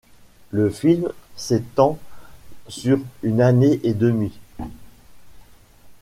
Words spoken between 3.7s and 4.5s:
et demie.